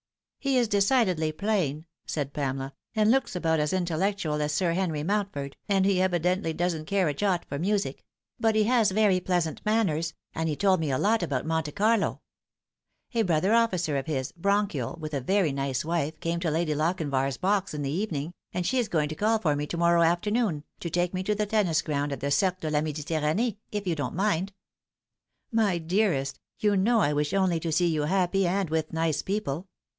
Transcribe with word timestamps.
"He 0.39 0.57
is 0.57 0.67
decidedly 0.67 1.31
plain," 1.31 1.85
said 2.07 2.33
Pamela, 2.33 2.73
"and 2.95 3.11
looks 3.11 3.35
about 3.35 3.59
as 3.59 3.71
intellectual 3.71 4.41
as 4.41 4.51
Sir 4.51 4.73
Henry 4.73 5.03
Mountford, 5.03 5.55
and 5.69 5.85
he 5.85 6.01
evidently 6.01 6.51
doesn't 6.51 6.85
care 6.85 7.07
a 7.07 7.13
jot 7.13 7.45
for 7.47 7.59
music; 7.59 8.03
but 8.39 8.55
he 8.55 8.63
has 8.63 8.89
very 8.89 9.19
pleasant 9.19 9.63
manners, 9.63 10.15
and 10.33 10.49
he 10.49 10.55
told 10.55 10.79
me 10.79 10.89
a 10.89 10.97
lot 10.97 11.21
about 11.21 11.45
Monte 11.45 11.71
Carlo. 11.73 12.21
A 13.13 13.21
brother 13.21 13.53
officer 13.53 13.95
of 13.97 14.07
his, 14.07 14.31
bronchial, 14.31 14.97
with 14.99 15.13
a 15.13 15.21
very 15.21 15.51
nice 15.51 15.85
wife, 15.85 16.19
came 16.19 16.39
to 16.39 16.49
Lady 16.49 16.73
Lochinvar's 16.73 17.37
box 17.37 17.75
in 17.75 17.83
the 17.83 17.91
evening, 17.91 18.33
and 18.51 18.65
she 18.65 18.79
is 18.79 18.87
going 18.87 19.09
to 19.09 19.13
call 19.15 19.37
for 19.37 19.55
me 19.55 19.67
to 19.67 19.77
morrow 19.77 20.01
after 20.01 20.31
noon, 20.31 20.63
to 20.79 20.89
take 20.89 21.13
me 21.13 21.21
to 21.21 21.35
the 21.35 21.45
tennis 21.45 21.83
ground 21.83 22.11
at 22.11 22.21
the 22.21 22.31
Cercle 22.31 22.71
de 22.71 22.71
la 22.71 22.81
Mediterranee, 22.81 23.57
if 23.71 23.85
you 23.85 23.93
don't 23.93 24.15
mind." 24.15 24.51
242 25.51 25.55
The 25.55 25.61
Fatal 25.61 25.89
Three." 25.89 25.99
My 26.01 26.03
dearest, 26.17 26.39
you 26.57 26.75
know 26.75 27.01
I 27.01 27.13
wish 27.13 27.35
only 27.35 27.59
to 27.59 27.71
see 27.71 27.85
you 27.87 28.01
happy 28.05 28.47
and 28.47 28.71
with 28.71 28.91
nice 28.91 29.21
people. 29.21 29.67